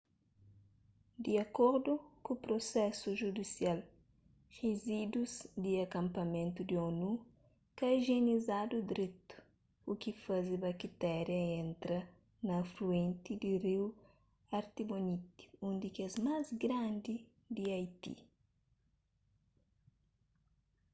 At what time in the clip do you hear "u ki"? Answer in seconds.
9.91-10.11